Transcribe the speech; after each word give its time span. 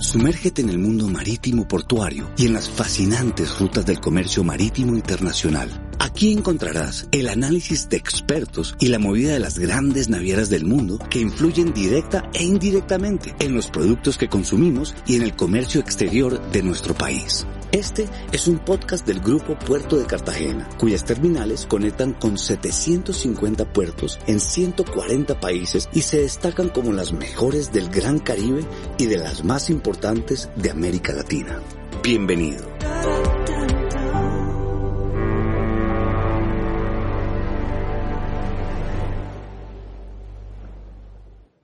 Sumérgete 0.00 0.62
en 0.62 0.70
el 0.70 0.78
mundo 0.78 1.08
marítimo 1.08 1.68
portuario 1.68 2.30
y 2.38 2.46
en 2.46 2.54
las 2.54 2.70
fascinantes 2.70 3.58
rutas 3.58 3.84
del 3.84 4.00
comercio 4.00 4.42
marítimo 4.42 4.94
internacional. 4.94 5.68
Aquí 5.98 6.32
encontrarás 6.32 7.06
el 7.12 7.28
análisis 7.28 7.90
de 7.90 7.98
expertos 7.98 8.74
y 8.80 8.88
la 8.88 8.98
movida 8.98 9.34
de 9.34 9.40
las 9.40 9.58
grandes 9.58 10.08
navieras 10.08 10.48
del 10.48 10.64
mundo 10.64 10.98
que 11.10 11.20
influyen 11.20 11.74
directa 11.74 12.30
e 12.32 12.42
indirectamente 12.42 13.34
en 13.40 13.54
los 13.54 13.66
productos 13.66 14.16
que 14.16 14.28
consumimos 14.28 14.94
y 15.06 15.16
en 15.16 15.22
el 15.22 15.36
comercio 15.36 15.82
exterior 15.82 16.40
de 16.50 16.62
nuestro 16.62 16.94
país. 16.94 17.46
Este 17.72 18.08
es 18.32 18.48
un 18.48 18.58
podcast 18.58 19.06
del 19.06 19.20
Grupo 19.20 19.56
Puerto 19.56 19.96
de 19.96 20.04
Cartagena, 20.04 20.68
cuyas 20.76 21.04
terminales 21.04 21.66
conectan 21.66 22.14
con 22.14 22.36
750 22.36 23.72
puertos 23.72 24.18
en 24.26 24.40
140 24.40 25.38
países 25.38 25.88
y 25.92 26.02
se 26.02 26.20
destacan 26.20 26.70
como 26.70 26.92
las 26.92 27.12
mejores 27.12 27.72
del 27.72 27.88
Gran 27.88 28.18
Caribe 28.18 28.64
y 28.98 29.06
de 29.06 29.18
las 29.18 29.44
más 29.44 29.70
importantes 29.70 30.50
de 30.56 30.70
América 30.70 31.12
Latina. 31.12 31.60
Bienvenido. 32.02 32.68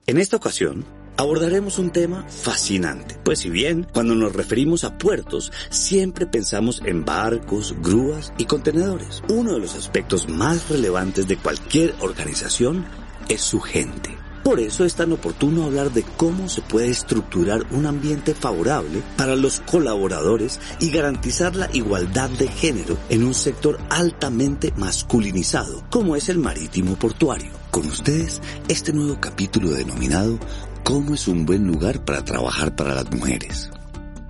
En 0.09 0.19
esta 0.19 0.37
ocasión, 0.37 0.85
abordaremos 1.17 1.81
un 1.81 1.91
tema 1.91 2.25
fascinante, 2.29 3.19
pues 3.25 3.41
si 3.41 3.51
bien 3.51 3.85
cuando 3.93 4.15
nos 4.15 4.33
referimos 4.33 4.85
a 4.85 4.99
puertos 4.99 5.51
siempre 5.69 6.27
pensamos 6.27 6.81
en 6.87 7.05
barcos, 7.05 7.75
grúas 7.83 8.33
y 8.39 8.45
contenedores, 8.45 9.25
uno 9.29 9.55
de 9.55 9.59
los 9.59 9.75
aspectos 9.75 10.29
más 10.29 10.69
relevantes 10.69 11.27
de 11.27 11.37
cualquier 11.37 11.93
organización 11.99 12.85
es 13.29 13.41
su 13.41 13.59
gente. 13.59 14.17
Por 14.45 14.61
eso 14.61 14.85
es 14.85 14.95
tan 14.95 15.11
oportuno 15.11 15.65
hablar 15.65 15.91
de 15.91 16.05
cómo 16.17 16.49
se 16.49 16.63
puede 16.63 16.89
estructurar 16.89 17.67
un 17.73 17.85
ambiente 17.85 18.33
favorable 18.33 19.03
para 19.17 19.35
los 19.35 19.59
colaboradores 19.59 20.61
y 20.79 20.93
garantizar 20.93 21.57
la 21.57 21.69
igualdad 21.73 22.31
de 22.31 22.47
género 22.47 22.97
en 23.09 23.25
un 23.25 23.35
sector 23.35 23.81
altamente 23.91 24.73
masculinizado, 24.77 25.83
como 25.91 26.15
es 26.15 26.29
el 26.29 26.39
marítimo 26.39 26.95
portuario. 26.95 27.66
Con 27.77 27.89
ustedes, 27.89 28.41
este 28.69 28.95
nuevo 28.95 29.19
capítulo 29.21 29.69
denominado 29.69 30.39
¿Cómo 30.83 31.13
es 31.13 31.29
un 31.29 31.45
buen 31.45 31.67
lugar 31.67 32.03
para 32.07 32.25
trabajar 32.25 32.75
para 32.75 32.95
las 32.95 33.11
mujeres? 33.11 33.71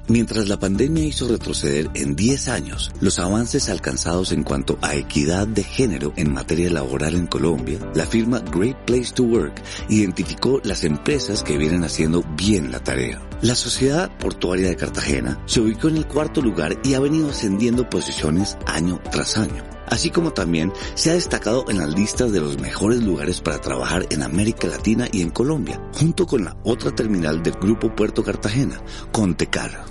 Mientras 0.08 0.48
la 0.48 0.58
pandemia 0.58 1.05
hizo 1.05 1.28
retroceder 1.28 1.89
en 1.94 2.17
10 2.17 2.48
años 2.48 2.91
los 3.00 3.20
avances 3.20 3.69
alcanzados 3.69 4.33
en 4.33 4.42
cuanto 4.42 4.80
a 4.83 4.97
equidad 4.97 5.47
de 5.47 5.62
género 5.62 6.12
en 6.17 6.33
materia 6.33 6.70
laboral 6.70 7.14
en 7.14 7.28
Colombia, 7.28 7.78
la 7.94 8.06
firma 8.06 8.41
Great 8.41 8.84
Place 8.84 9.12
to 9.14 9.22
Work 9.22 9.62
identificó 9.89 10.61
las 10.64 10.83
empresas 10.83 11.44
que 11.44 11.56
vienen 11.56 11.84
haciendo 11.84 12.24
bien 12.36 12.72
la 12.72 12.83
tarea. 12.83 13.22
La 13.42 13.55
Sociedad 13.55 14.11
Portuaria 14.19 14.70
de 14.70 14.77
Cartagena 14.77 15.41
se 15.47 15.61
ubicó 15.61 15.86
en 15.86 15.98
el 15.98 16.08
cuarto 16.08 16.42
lugar 16.42 16.77
y 16.83 16.94
ha 16.94 16.98
venido 16.98 17.30
ascendiendo 17.30 17.89
posiciones 17.89 18.58
año 18.67 19.00
tras 19.12 19.36
año 19.36 19.75
así 19.89 20.11
como 20.11 20.33
también 20.33 20.73
se 20.95 21.11
ha 21.11 21.15
destacado 21.15 21.64
en 21.69 21.79
las 21.79 21.91
listas 21.91 22.33
de 22.33 22.41
los 22.41 22.58
mejores 22.61 23.02
lugares 23.02 23.41
para 23.41 23.61
trabajar 23.61 24.07
en 24.11 24.23
América 24.23 24.69
Latina 24.69 25.08
y 25.13 25.23
en 25.23 25.30
Colombia, 25.30 25.80
junto 25.95 26.27
con 26.27 26.45
la 26.45 26.57
otra 26.64 26.91
terminal 26.91 27.42
del 27.42 27.55
Grupo 27.55 27.95
Puerto 27.95 28.23
Cartagena, 28.23 28.80
Contecar. 29.13 29.85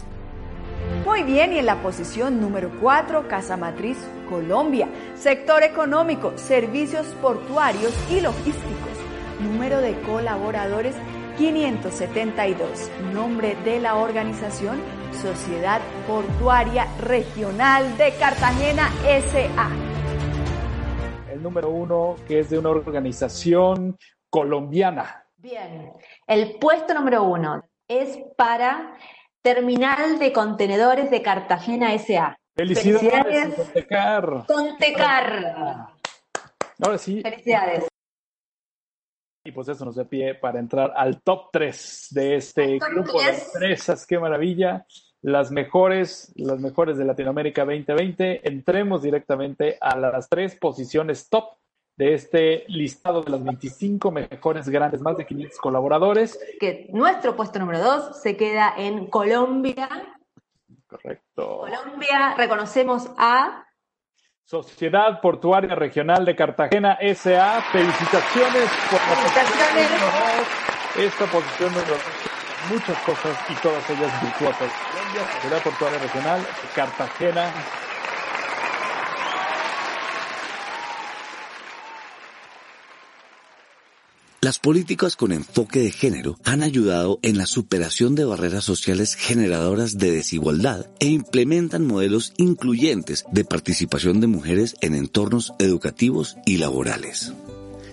Muy 1.05 1.23
bien, 1.23 1.53
y 1.53 1.59
en 1.59 1.66
la 1.66 1.81
posición 1.81 2.39
número 2.39 2.72
4, 2.81 3.28
Casa 3.28 3.57
Matriz, 3.57 3.97
Colombia. 4.29 4.89
Sector 5.16 5.63
económico, 5.63 6.34
servicios 6.35 7.05
portuarios 7.22 7.94
y 8.09 8.22
logísticos. 8.22 8.95
Número 9.39 9.81
de 9.81 10.00
colaboradores 10.01 10.95
572. 11.38 12.89
Nombre 13.13 13.55
de 13.66 13.79
la 13.79 13.95
organización 13.95 14.79
Sociedad 15.22 15.81
Portuaria 16.07 16.88
Regional 17.00 17.97
de 17.97 18.13
Cartagena 18.16 18.89
SA. 19.31 19.84
Número 21.45 21.69
uno, 21.69 22.16
que 22.28 22.39
es 22.39 22.50
de 22.50 22.57
una 22.57 22.69
organización 22.72 24.00
colombiana. 24.31 25.28
Bien, 25.38 25.94
el 26.25 26.57
puesto 26.57 26.95
número 26.95 27.22
uno 27.22 27.61
es 27.88 28.17
para 28.35 28.97
Terminal 29.44 30.17
de 30.17 30.34
Contenedores 30.34 31.11
de 31.11 31.22
Cartagena 31.22 31.95
SA. 32.00 32.35
Felicidades, 32.55 33.53
Contecar. 33.53 34.45
Contecar. 34.47 35.88
Ahora 36.81 36.97
sí. 36.97 37.22
Felicidades. 37.22 37.88
Y 39.44 39.51
pues 39.51 39.67
eso 39.67 39.85
nos 39.85 39.97
da 39.97 40.05
pie 40.05 40.34
para 40.34 40.59
entrar 40.59 40.94
al 40.95 41.22
top 41.22 41.50
3 41.51 42.07
de 42.09 42.38
este 42.38 42.79
grupo 42.79 43.22
de 43.22 43.29
empresas. 43.29 44.03
¡Qué 44.07 44.17
maravilla! 44.17 44.84
Las 45.25 45.49
mejores, 45.49 46.31
las 46.35 46.59
mejores 46.59 46.99
de 46.99 47.03
Latinoamérica 47.03 47.65
2020. 47.65 48.47
Entremos 48.47 49.01
directamente 49.01 49.75
a 49.81 49.97
las 49.97 50.29
tres 50.29 50.55
posiciones 50.55 51.29
top 51.29 51.45
de 51.97 52.13
este 52.13 52.63
listado 52.67 53.23
de 53.23 53.31
las 53.31 53.43
25 53.43 54.11
mejores 54.11 54.69
grandes, 54.69 55.01
más 55.01 55.17
de 55.17 55.25
500 55.25 55.57
colaboradores. 55.57 56.39
Que 56.59 56.91
nuestro 56.93 57.35
puesto 57.35 57.57
número 57.57 57.79
2 57.79 58.21
se 58.21 58.37
queda 58.37 58.75
en 58.77 59.07
Colombia. 59.07 59.89
Correcto. 60.85 61.61
Colombia, 61.61 62.35
reconocemos 62.37 63.09
a 63.17 63.65
Sociedad 64.43 65.21
Portuaria 65.21 65.73
Regional 65.73 66.23
de 66.23 66.35
Cartagena 66.35 66.99
SA. 67.15 67.63
Felicitaciones 67.71 68.69
por 68.91 68.99
la 68.99 69.15
Felicitaciones. 69.15 69.91
esta 70.97 71.25
posición 71.25 71.73
número 71.73 71.95
muchas 72.69 72.97
cosas 73.03 73.37
y 73.49 73.55
todas 73.55 73.89
ellas 73.89 74.21
virtuosas. 74.21 74.71
Sociedad 75.41 75.63
Portuaria 75.63 75.99
Regional 75.99 76.45
Cartagena. 76.75 77.53
Las 84.45 84.59
políticas 84.59 85.15
con 85.15 85.31
enfoque 85.31 85.79
de 85.79 85.89
género 85.89 86.37
han 86.43 86.61
ayudado 86.61 87.17
en 87.23 87.39
la 87.39 87.47
superación 87.47 88.13
de 88.13 88.25
barreras 88.25 88.63
sociales 88.63 89.15
generadoras 89.15 89.97
de 89.97 90.11
desigualdad 90.11 90.85
e 90.99 91.07
implementan 91.07 91.87
modelos 91.87 92.31
incluyentes 92.37 93.25
de 93.31 93.43
participación 93.43 94.21
de 94.21 94.27
mujeres 94.27 94.75
en 94.81 94.93
entornos 94.93 95.53
educativos 95.57 96.37
y 96.45 96.57
laborales. 96.57 97.33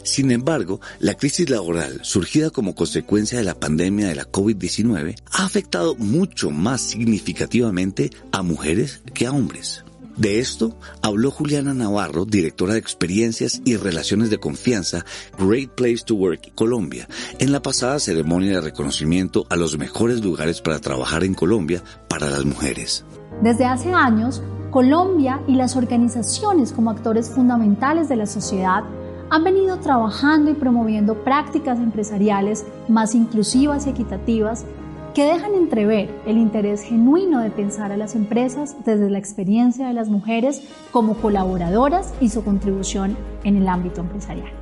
Sin 0.03 0.31
embargo, 0.31 0.81
la 0.99 1.15
crisis 1.15 1.49
laboral 1.49 2.01
surgida 2.03 2.51
como 2.51 2.75
consecuencia 2.75 3.39
de 3.39 3.45
la 3.45 3.59
pandemia 3.59 4.09
de 4.09 4.17
la 4.17 4.31
COVID-19 4.31 5.17
ha 5.31 5.45
afectado 5.45 5.95
mucho 5.95 6.51
más 6.51 6.81
significativamente 6.81 8.11
a 8.33 8.43
mujeres 8.43 9.03
que 9.15 9.27
a 9.27 9.33
hombres. 9.33 9.85
De 10.17 10.41
esto 10.41 10.77
habló 11.01 11.31
Juliana 11.31 11.73
Navarro, 11.73 12.27
directora 12.27 12.75
de 12.75 12.81
Experiencias 12.81 13.63
y 13.65 13.77
Relaciones 13.77 14.29
de 14.29 14.39
Confianza, 14.39 15.07
Great 15.39 15.71
Place 15.71 16.05
to 16.05 16.17
Work 16.17 16.55
Colombia, 16.55 17.09
en 17.39 17.51
la 17.51 17.63
pasada 17.63 17.99
ceremonia 17.99 18.53
de 18.53 18.61
reconocimiento 18.61 19.47
a 19.49 19.57
los 19.57 19.79
mejores 19.79 20.23
lugares 20.23 20.61
para 20.61 20.81
trabajar 20.81 21.25
en 21.25 21.35
Colombia 21.35 21.83
para 22.09 22.29
las 22.29 22.45
mujeres. 22.45 23.07
Desde 23.43 23.65
hace 23.65 23.91
años, 23.93 24.43
Colombia 24.71 25.41
y 25.49 25.55
las 25.55 25.77
organizaciones 25.77 26.73
como 26.73 26.91
actores 26.91 27.31
fundamentales 27.31 28.09
de 28.09 28.17
la 28.17 28.27
sociedad 28.27 28.85
han 29.33 29.45
venido 29.45 29.79
trabajando 29.79 30.51
y 30.51 30.55
promoviendo 30.55 31.25
prácticas 31.25 31.79
empresariales 31.79 32.67
más 32.87 33.15
inclusivas 33.15 33.87
y 33.87 33.91
equitativas 33.91 34.67
que 35.15 35.25
dejan 35.25 35.55
entrever 35.55 36.15
el 36.27 36.37
interés 36.37 36.83
genuino 36.83 37.41
de 37.41 37.51
pensar 37.51 37.93
a 37.93 37.97
las 37.97 38.15
empresas 38.15 38.77
desde 38.85 39.09
la 39.09 39.17
experiencia 39.17 39.89
de 39.89 39.95
las 39.95 40.11
mujeres 40.11 40.63
como 40.91 41.15
colaboradoras 41.15 42.13
y 42.21 42.29
su 42.29 42.45
contribución 42.45 43.17
en 43.43 43.57
el 43.57 43.69
ámbito 43.69 44.03
empresarial. 44.03 44.53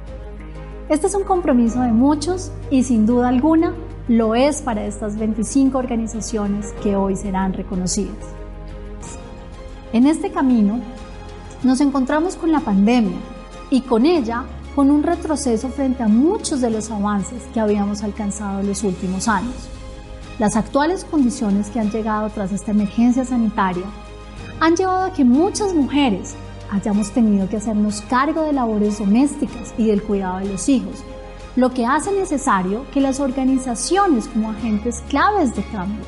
Este 0.89 1.09
es 1.09 1.17
un 1.17 1.25
compromiso 1.25 1.81
de 1.81 1.91
muchos 1.91 2.53
y 2.71 2.85
sin 2.85 3.07
duda 3.07 3.27
alguna 3.27 3.75
lo 4.07 4.37
es 4.37 4.63
para 4.63 4.87
estas 4.87 5.19
25 5.19 5.79
organizaciones 5.79 6.73
que 6.81 6.95
hoy 6.95 7.17
serán 7.17 7.55
reconocidas. 7.55 8.15
En 9.93 10.07
este 10.07 10.31
camino 10.31 10.79
nos 11.65 11.81
encontramos 11.81 12.37
con 12.37 12.53
la 12.53 12.61
pandemia 12.61 13.19
y 13.71 13.81
con 13.81 14.07
ella 14.07 14.45
con 14.75 14.91
un 14.91 15.03
retroceso 15.03 15.69
frente 15.69 16.03
a 16.03 16.09
muchos 16.09 16.61
de 16.61 16.71
los 16.71 16.91
avances 16.91 17.43
que 17.53 17.61
habíamos 17.61 18.03
alcanzado 18.03 18.61
en 18.61 18.69
los 18.69 18.83
últimos 18.85 19.29
años. 19.29 19.69
Las 20.39 20.57
actuales 20.57 21.05
condiciones 21.05 21.69
que 21.69 21.81
han 21.81 21.91
llegado 21.91 22.31
tras 22.31 22.53
esta 22.53 22.71
emergencia 22.71 23.25
sanitaria 23.25 23.85
han 24.61 24.77
llevado 24.77 25.05
a 25.05 25.13
que 25.13 25.25
muchas 25.25 25.75
mujeres 25.75 26.35
hayamos 26.71 27.11
tenido 27.11 27.49
que 27.49 27.57
hacernos 27.57 28.01
cargo 28.03 28.43
de 28.43 28.53
labores 28.53 28.99
domésticas 28.99 29.75
y 29.77 29.87
del 29.87 30.03
cuidado 30.03 30.39
de 30.39 30.47
los 30.47 30.69
hijos, 30.69 31.05
lo 31.57 31.73
que 31.73 31.85
hace 31.85 32.13
necesario 32.13 32.87
que 32.93 33.01
las 33.01 33.21
organizaciones 33.21 34.29
como 34.29 34.51
agentes 34.51 35.03
claves 35.09 35.55
de 35.57 35.63
cambio 35.65 36.05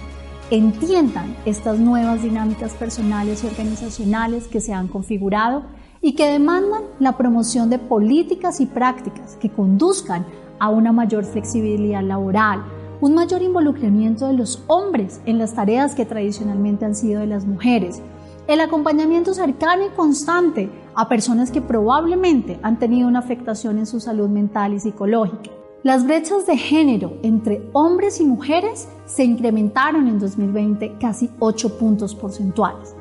entiendan 0.50 1.34
estas 1.46 1.78
nuevas 1.78 2.22
dinámicas 2.22 2.72
personales 2.74 3.42
y 3.42 3.46
organizacionales 3.46 4.46
que 4.46 4.60
se 4.60 4.72
han 4.72 4.86
configurado 4.86 5.64
y 6.02 6.14
que 6.14 6.28
demandan 6.30 6.82
la 6.98 7.16
promoción 7.16 7.70
de 7.70 7.78
políticas 7.78 8.60
y 8.60 8.66
prácticas 8.66 9.36
que 9.36 9.48
conduzcan 9.48 10.26
a 10.58 10.68
una 10.68 10.92
mayor 10.92 11.24
flexibilidad 11.24 12.02
laboral, 12.02 12.64
un 13.00 13.14
mayor 13.14 13.42
involucramiento 13.42 14.26
de 14.26 14.34
los 14.34 14.62
hombres 14.66 15.20
en 15.24 15.38
las 15.38 15.54
tareas 15.54 15.94
que 15.94 16.04
tradicionalmente 16.04 16.84
han 16.84 16.96
sido 16.96 17.20
de 17.20 17.26
las 17.28 17.46
mujeres, 17.46 18.02
el 18.48 18.60
acompañamiento 18.60 19.32
cercano 19.32 19.86
y 19.86 19.90
constante 19.90 20.68
a 20.94 21.08
personas 21.08 21.52
que 21.52 21.62
probablemente 21.62 22.58
han 22.62 22.78
tenido 22.78 23.06
una 23.06 23.20
afectación 23.20 23.78
en 23.78 23.86
su 23.86 24.00
salud 24.00 24.28
mental 24.28 24.74
y 24.74 24.80
psicológica. 24.80 25.50
Las 25.84 26.04
brechas 26.04 26.46
de 26.46 26.56
género 26.56 27.14
entre 27.22 27.68
hombres 27.72 28.20
y 28.20 28.24
mujeres 28.24 28.88
se 29.06 29.24
incrementaron 29.24 30.08
en 30.08 30.18
2020 30.18 30.96
casi 31.00 31.30
8 31.38 31.78
puntos 31.78 32.14
porcentuales. 32.14 32.94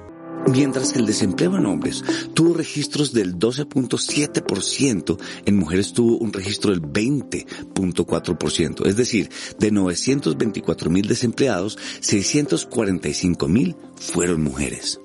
Mientras 0.47 0.91
que 0.91 0.99
el 0.99 1.05
desempleo 1.05 1.55
en 1.55 1.65
hombres 1.65 2.03
tuvo 2.33 2.55
registros 2.55 3.13
del 3.13 3.37
12.7%, 3.37 5.17
en 5.45 5.57
mujeres 5.57 5.93
tuvo 5.93 6.17
un 6.17 6.33
registro 6.33 6.71
del 6.71 6.81
20.4%. 6.81 8.85
Es 8.85 8.95
decir, 8.95 9.29
de 9.59 9.71
924 9.71 10.89
mil 10.89 11.07
desempleados, 11.07 11.77
645 11.99 13.47
mil 13.47 13.75
fueron 13.95 14.43
mujeres. 14.43 14.99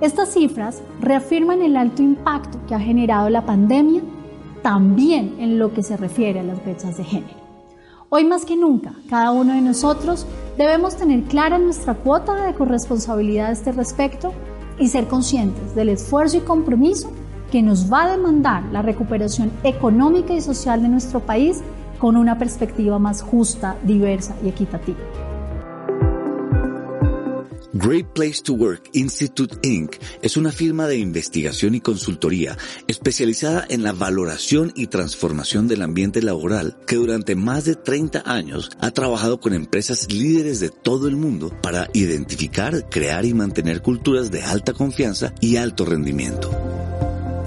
Estas 0.00 0.34
cifras 0.34 0.82
reafirman 1.00 1.62
el 1.62 1.76
alto 1.76 2.02
impacto 2.02 2.60
que 2.66 2.74
ha 2.74 2.80
generado 2.80 3.30
la 3.30 3.46
pandemia 3.46 4.02
también 4.62 5.36
en 5.38 5.58
lo 5.58 5.72
que 5.72 5.82
se 5.82 5.96
refiere 5.96 6.40
a 6.40 6.42
las 6.42 6.62
brechas 6.64 6.96
de 6.96 7.04
género. 7.04 7.44
Hoy 8.08 8.24
más 8.24 8.44
que 8.44 8.56
nunca, 8.56 8.94
cada 9.08 9.30
uno 9.30 9.54
de 9.54 9.60
nosotros 9.60 10.26
debemos 10.56 10.96
tener 10.96 11.22
clara 11.24 11.58
nuestra 11.58 11.94
cuota 11.94 12.46
de 12.46 12.54
corresponsabilidad 12.54 13.48
a 13.48 13.52
este 13.52 13.72
respecto 13.72 14.32
y 14.78 14.88
ser 14.88 15.06
conscientes 15.06 15.74
del 15.74 15.88
esfuerzo 15.90 16.38
y 16.38 16.40
compromiso 16.40 17.10
que 17.50 17.62
nos 17.62 17.92
va 17.92 18.04
a 18.04 18.16
demandar 18.16 18.64
la 18.72 18.82
recuperación 18.82 19.52
económica 19.62 20.34
y 20.34 20.40
social 20.40 20.82
de 20.82 20.88
nuestro 20.88 21.20
país 21.20 21.62
con 21.98 22.16
una 22.16 22.38
perspectiva 22.38 22.98
más 22.98 23.22
justa, 23.22 23.76
diversa 23.84 24.34
y 24.44 24.48
equitativa. 24.48 24.98
Great 27.76 28.06
Place 28.14 28.40
to 28.44 28.52
Work 28.52 28.90
Institute 28.92 29.56
Inc. 29.62 29.96
es 30.22 30.36
una 30.36 30.52
firma 30.52 30.86
de 30.86 30.96
investigación 30.96 31.74
y 31.74 31.80
consultoría 31.80 32.56
especializada 32.86 33.66
en 33.68 33.82
la 33.82 33.92
valoración 33.92 34.72
y 34.76 34.86
transformación 34.86 35.66
del 35.66 35.82
ambiente 35.82 36.22
laboral 36.22 36.76
que 36.86 36.94
durante 36.94 37.34
más 37.34 37.64
de 37.64 37.74
30 37.74 38.22
años 38.26 38.70
ha 38.78 38.92
trabajado 38.92 39.40
con 39.40 39.54
empresas 39.54 40.12
líderes 40.12 40.60
de 40.60 40.70
todo 40.70 41.08
el 41.08 41.16
mundo 41.16 41.50
para 41.62 41.90
identificar, 41.94 42.88
crear 42.88 43.24
y 43.24 43.34
mantener 43.34 43.82
culturas 43.82 44.30
de 44.30 44.44
alta 44.44 44.72
confianza 44.72 45.34
y 45.40 45.56
alto 45.56 45.84
rendimiento. 45.84 46.73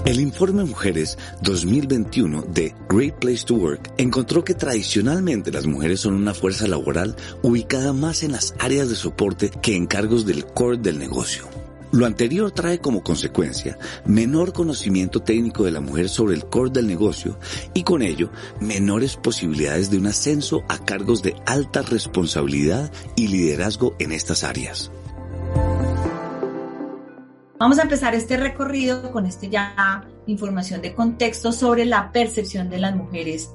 El 0.04 0.20
informe 0.20 0.64
Mujeres 0.64 1.18
2021 1.42 2.42
de 2.42 2.74
Great 2.88 3.16
Place 3.16 3.44
to 3.44 3.54
Work 3.54 3.92
encontró 3.98 4.42
que 4.44 4.54
tradicionalmente 4.54 5.50
las 5.50 5.66
mujeres 5.66 6.00
son 6.00 6.14
una 6.14 6.32
fuerza 6.32 6.66
laboral 6.66 7.14
ubicada 7.42 7.92
más 7.92 8.22
en 8.22 8.32
las 8.32 8.54
áreas 8.58 8.88
de 8.88 8.96
soporte 8.96 9.50
que 9.50 9.76
en 9.76 9.86
cargos 9.86 10.24
del 10.24 10.46
core 10.46 10.78
del 10.78 10.98
negocio. 10.98 11.46
Lo 11.90 12.06
anterior 12.06 12.50
trae 12.52 12.78
como 12.78 13.02
consecuencia 13.02 13.78
menor 14.06 14.52
conocimiento 14.52 15.20
técnico 15.20 15.64
de 15.64 15.72
la 15.72 15.80
mujer 15.80 16.08
sobre 16.08 16.36
el 16.36 16.44
core 16.46 16.70
del 16.70 16.86
negocio 16.86 17.38
y 17.74 17.82
con 17.82 18.02
ello 18.02 18.30
menores 18.60 19.16
posibilidades 19.16 19.90
de 19.90 19.98
un 19.98 20.06
ascenso 20.06 20.64
a 20.68 20.78
cargos 20.84 21.22
de 21.22 21.34
alta 21.44 21.82
responsabilidad 21.82 22.90
y 23.16 23.28
liderazgo 23.28 23.94
en 23.98 24.12
estas 24.12 24.44
áreas. 24.44 24.90
Vamos 27.58 27.80
a 27.80 27.82
empezar 27.82 28.14
este 28.14 28.36
recorrido 28.36 29.10
con 29.10 29.26
este 29.26 29.48
ya 29.48 30.06
información 30.26 30.80
de 30.80 30.94
contexto 30.94 31.50
sobre 31.50 31.84
la 31.86 32.12
percepción 32.12 32.70
de 32.70 32.78
las 32.78 32.94
mujeres 32.94 33.50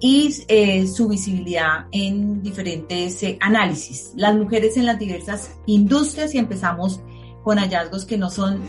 y 0.00 0.34
eh, 0.48 0.86
su 0.86 1.08
visibilidad 1.08 1.86
en 1.92 2.42
diferentes 2.42 3.22
eh, 3.22 3.36
análisis. 3.42 4.12
Las 4.16 4.34
mujeres 4.34 4.78
en 4.78 4.86
las 4.86 4.98
diversas 4.98 5.50
industrias 5.66 6.34
y 6.34 6.38
empezamos 6.38 7.00
con 7.42 7.58
hallazgos 7.58 8.06
que 8.06 8.16
no 8.16 8.30
son 8.30 8.62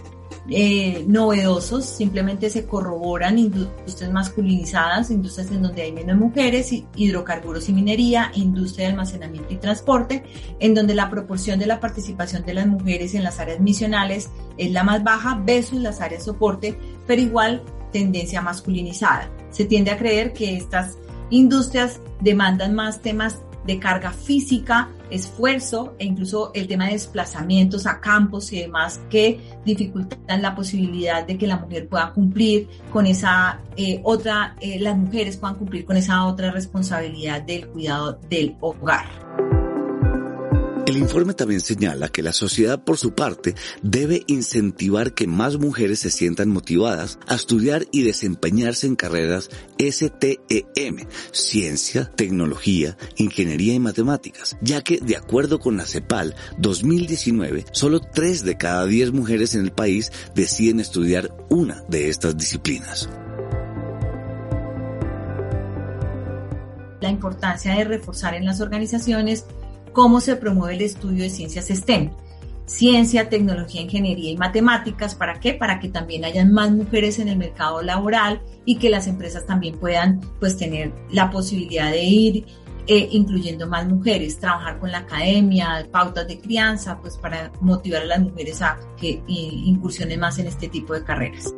eh, 0.50 1.04
novedosos, 1.08 1.86
simplemente 1.86 2.50
se 2.50 2.66
corroboran 2.66 3.40
industrias 3.40 4.12
masculinizadas, 4.12 5.10
industrias 5.10 5.50
en 5.52 5.64
donde 5.64 5.82
hay 5.82 5.92
menos 5.92 6.18
mujeres, 6.18 6.72
hidrocarburos 6.96 7.68
y 7.70 7.74
minería, 7.74 8.32
industria 8.36 8.86
de 8.86 8.92
almacenamiento 8.92 9.54
y 9.54 9.58
transporte, 9.58 10.24
en 10.60 10.76
donde 10.76 10.94
la 10.94 11.10
proporción 11.10 11.58
de 11.58 11.66
la 11.66 11.80
participación 11.80 12.46
de 12.46 12.54
las 12.54 12.68
mujeres 12.68 13.16
en 13.16 13.24
las 13.24 13.40
áreas 13.40 13.60
misionales 13.60 14.30
es 14.58 14.72
la 14.72 14.84
más 14.84 15.04
baja 15.04 15.42
versus 15.44 15.80
las 15.80 16.00
áreas 16.00 16.24
soporte, 16.24 16.78
pero 17.08 17.22
igual 17.22 17.64
tendencia 17.92 18.42
masculinizada. 18.42 19.32
Se 19.50 19.66
tiende 19.66 19.92
a 19.92 19.98
creer 19.98 20.34
que 20.34 20.58
estas 20.58 20.98
industrias 21.30 22.02
demandan 22.22 22.76
más 22.76 23.02
temas 23.02 23.40
de 23.66 23.80
carga 23.80 24.12
física, 24.12 24.90
esfuerzo 25.10 25.96
e 26.00 26.06
incluso 26.06 26.52
el 26.54 26.68
tema 26.68 26.86
de 26.86 26.94
desplazamientos 26.94 27.86
a 27.86 28.00
campos 28.00 28.52
y 28.54 28.62
demás 28.62 29.00
que 29.10 29.40
dificultan 29.66 30.42
la 30.42 30.56
posibilidad 30.56 31.26
de 31.26 31.38
que 31.38 31.48
la 31.48 31.58
mujer 31.58 31.88
pueda 31.88 32.12
cumplir 32.14 32.68
con 32.92 33.06
esa 33.06 33.62
eh, 33.76 34.00
otra, 34.04 34.56
eh, 34.62 34.80
las 34.80 34.98
mujeres 34.98 35.38
puedan 35.38 35.56
cumplir 35.56 35.86
con 35.86 35.98
esa 35.98 36.26
otra 36.26 36.52
responsabilidad 36.52 37.42
del 37.42 37.68
cuidado 37.68 38.20
del 38.30 38.56
hogar. 38.62 39.65
El 40.96 41.02
informe 41.02 41.34
también 41.34 41.60
señala 41.60 42.08
que 42.08 42.24
la 42.24 42.32
sociedad 42.32 42.82
por 42.82 42.98
su 42.98 43.14
parte 43.14 43.54
debe 43.82 44.24
incentivar 44.28 45.14
que 45.14 45.28
más 45.28 45.58
mujeres 45.58 46.00
se 46.00 46.10
sientan 46.10 46.48
motivadas 46.48 47.20
a 47.28 47.36
estudiar 47.36 47.86
y 47.92 48.04
desempeñarse 48.04 48.88
en 48.88 48.96
carreras 48.96 49.50
STEM, 49.78 51.06
ciencia, 51.34 52.10
tecnología, 52.16 52.96
ingeniería 53.18 53.74
y 53.74 53.80
matemáticas, 53.80 54.56
ya 54.62 54.86
que 54.86 55.00
de 55.00 55.18
acuerdo 55.18 55.60
con 55.60 55.76
la 55.76 55.86
CEPAL 55.86 56.34
2019, 56.60 57.66
solo 57.74 58.00
3 58.00 58.46
de 58.46 58.58
cada 58.58 58.86
10 58.86 59.12
mujeres 59.12 59.54
en 59.54 59.66
el 59.66 59.74
país 59.74 60.14
deciden 60.34 60.80
estudiar 60.80 61.36
una 61.50 61.84
de 61.90 62.08
estas 62.08 62.38
disciplinas. 62.38 63.10
La 67.02 67.10
importancia 67.10 67.76
de 67.76 67.84
reforzar 67.84 68.34
en 68.34 68.46
las 68.46 68.62
organizaciones 68.62 69.44
cómo 69.96 70.20
se 70.20 70.36
promueve 70.36 70.76
el 70.76 70.82
estudio 70.82 71.24
de 71.24 71.30
ciencias 71.32 71.70
STEM. 71.70 72.12
Ciencia, 72.68 73.30
tecnología, 73.30 73.82
ingeniería 73.82 74.32
y 74.32 74.38
matemáticas. 74.38 75.16
¿Para 75.16 75.40
qué? 75.40 75.54
Para 75.54 75.80
que 75.80 75.88
también 75.88 76.26
hayan 76.26 76.52
más 76.52 76.72
mujeres 76.72 77.18
en 77.20 77.30
el 77.30 77.38
mercado 77.38 77.82
laboral 77.82 78.42
y 78.66 78.78
que 78.78 78.90
las 78.90 79.08
empresas 79.08 79.46
también 79.46 79.78
puedan 79.78 80.20
pues 80.40 80.58
tener 80.58 80.92
la 81.12 81.30
posibilidad 81.30 81.92
de 81.92 82.04
ir 82.04 82.46
eh, 82.88 83.08
incluyendo 83.12 83.68
más 83.68 83.88
mujeres, 83.88 84.40
trabajar 84.40 84.80
con 84.80 84.92
la 84.92 85.00
academia, 85.00 85.88
pautas 85.92 86.28
de 86.28 86.40
crianza, 86.40 87.00
pues 87.02 87.18
para 87.18 87.52
motivar 87.62 88.04
a 88.04 88.06
las 88.06 88.20
mujeres 88.20 88.62
a 88.62 88.78
que 89.00 89.24
incursionen 89.28 90.20
más 90.20 90.38
en 90.38 90.48
este 90.48 90.68
tipo 90.68 90.94
de 90.94 91.04
carreras. 91.04 91.56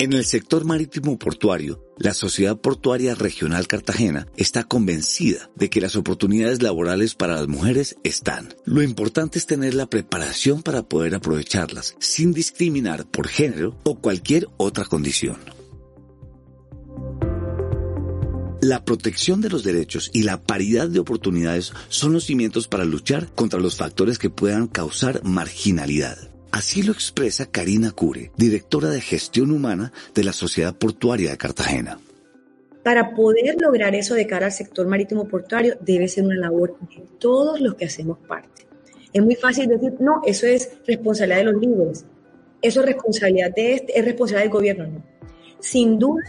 En 0.00 0.12
el 0.12 0.24
sector 0.24 0.64
marítimo 0.64 1.16
portuario, 1.16 1.80
la 1.98 2.14
Sociedad 2.14 2.56
Portuaria 2.56 3.14
Regional 3.14 3.66
Cartagena 3.66 4.28
está 4.36 4.64
convencida 4.64 5.50
de 5.56 5.68
que 5.68 5.80
las 5.80 5.96
oportunidades 5.96 6.62
laborales 6.62 7.14
para 7.14 7.34
las 7.34 7.48
mujeres 7.48 7.96
están. 8.04 8.54
Lo 8.64 8.82
importante 8.82 9.38
es 9.38 9.46
tener 9.46 9.74
la 9.74 9.86
preparación 9.86 10.62
para 10.62 10.82
poder 10.84 11.14
aprovecharlas, 11.14 11.96
sin 11.98 12.32
discriminar 12.32 13.06
por 13.06 13.28
género 13.28 13.76
o 13.84 13.98
cualquier 13.98 14.48
otra 14.56 14.84
condición. 14.84 15.38
La 18.60 18.84
protección 18.84 19.40
de 19.40 19.50
los 19.50 19.62
derechos 19.62 20.10
y 20.12 20.22
la 20.22 20.42
paridad 20.42 20.88
de 20.88 20.98
oportunidades 20.98 21.72
son 21.88 22.12
los 22.12 22.24
cimientos 22.24 22.66
para 22.66 22.84
luchar 22.84 23.32
contra 23.34 23.60
los 23.60 23.76
factores 23.76 24.18
que 24.18 24.30
puedan 24.30 24.66
causar 24.66 25.22
marginalidad. 25.24 26.37
Así 26.58 26.82
lo 26.82 26.90
expresa 26.90 27.46
Karina 27.46 27.92
Cure, 27.92 28.32
directora 28.36 28.88
de 28.88 29.00
gestión 29.00 29.52
humana 29.52 29.92
de 30.12 30.24
la 30.24 30.32
Sociedad 30.32 30.74
Portuaria 30.74 31.30
de 31.30 31.36
Cartagena. 31.36 32.00
Para 32.82 33.14
poder 33.14 33.54
lograr 33.60 33.94
eso 33.94 34.16
de 34.16 34.26
cara 34.26 34.46
al 34.46 34.52
sector 34.52 34.88
marítimo 34.88 35.28
portuario 35.28 35.76
debe 35.80 36.08
ser 36.08 36.24
una 36.24 36.34
labor 36.34 36.76
de 36.80 37.04
todos 37.20 37.60
los 37.60 37.76
que 37.76 37.84
hacemos 37.84 38.18
parte. 38.26 38.66
Es 39.12 39.22
muy 39.22 39.36
fácil 39.36 39.68
decir, 39.68 39.94
no, 40.00 40.20
eso 40.26 40.48
es 40.48 40.68
responsabilidad 40.84 41.38
de 41.38 41.44
los 41.44 41.60
líderes, 41.60 42.06
eso 42.60 42.80
es 42.80 42.86
responsabilidad 42.86 43.54
de 43.54 43.74
este, 43.74 43.96
es 43.96 44.04
responsabilidad 44.04 44.50
del 44.50 44.52
gobierno, 44.52 44.86
no. 44.88 45.04
Sin 45.60 45.96
duda, 45.96 46.24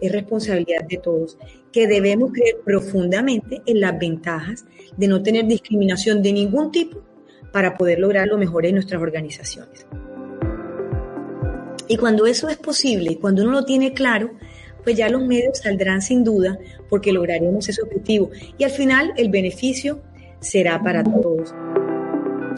es 0.00 0.10
responsabilidad 0.10 0.88
de 0.88 0.96
todos, 0.96 1.38
que 1.70 1.86
debemos 1.86 2.32
creer 2.32 2.56
profundamente 2.64 3.62
en 3.64 3.80
las 3.80 3.96
ventajas 3.96 4.64
de 4.96 5.06
no 5.06 5.22
tener 5.22 5.46
discriminación 5.46 6.20
de 6.20 6.32
ningún 6.32 6.72
tipo 6.72 7.00
para 7.58 7.76
poder 7.76 7.98
lograr 7.98 8.28
lo 8.28 8.38
mejor 8.38 8.66
en 8.66 8.76
nuestras 8.76 9.02
organizaciones. 9.02 9.84
Y 11.88 11.96
cuando 11.96 12.24
eso 12.24 12.48
es 12.48 12.56
posible 12.56 13.10
y 13.10 13.16
cuando 13.16 13.42
uno 13.42 13.50
lo 13.50 13.64
tiene 13.64 13.94
claro, 13.94 14.30
pues 14.84 14.96
ya 14.96 15.08
los 15.08 15.26
medios 15.26 15.58
saldrán 15.58 16.00
sin 16.00 16.22
duda 16.22 16.56
porque 16.88 17.12
lograremos 17.12 17.68
ese 17.68 17.82
objetivo 17.82 18.30
y 18.58 18.62
al 18.62 18.70
final 18.70 19.12
el 19.16 19.28
beneficio 19.28 20.00
será 20.38 20.80
para 20.80 21.02
todos. 21.02 21.52